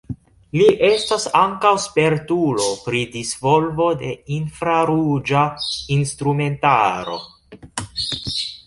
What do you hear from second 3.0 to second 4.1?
disvolvo